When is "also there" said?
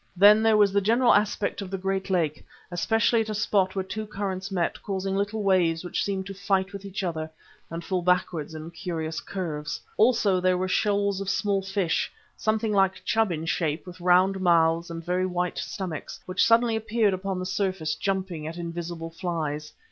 9.97-10.57